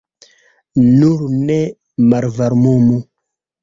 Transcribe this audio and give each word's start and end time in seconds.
Nur 0.85 1.23
ne 1.43 1.61
malvarmumu. 2.09 3.03